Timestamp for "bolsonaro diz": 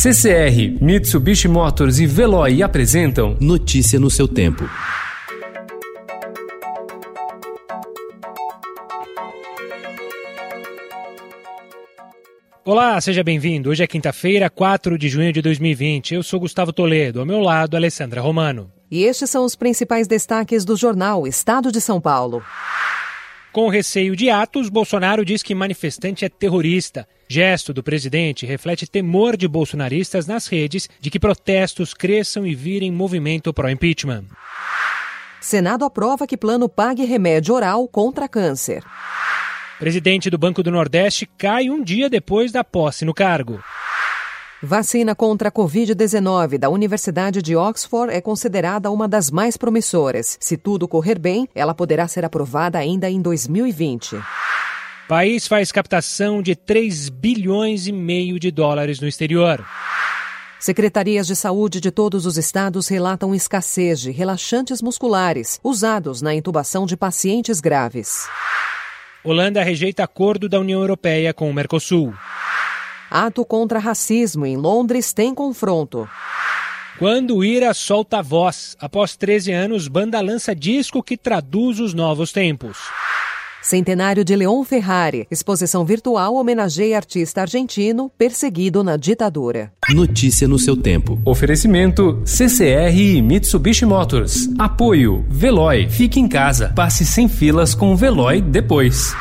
24.68-25.42